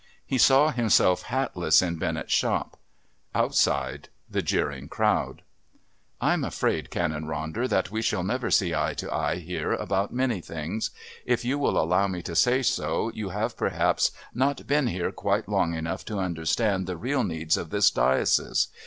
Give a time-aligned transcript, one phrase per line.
[0.25, 2.75] He saw himself hatless in Bennett's shop;
[3.35, 5.43] outside, the jeering crowd.
[6.19, 10.41] "I'm afraid, Canon Ronder, that we shall never see eye to eye here about many
[10.41, 10.89] things.
[11.23, 15.47] If you will allow me to say so, you have perhaps not been here quite
[15.47, 18.69] long enough to understand the real needs of this diocese.